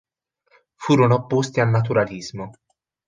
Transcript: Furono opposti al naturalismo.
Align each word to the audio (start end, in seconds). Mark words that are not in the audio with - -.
Furono 0.73 1.13
opposti 1.13 1.59
al 1.59 1.69
naturalismo. 1.69 2.49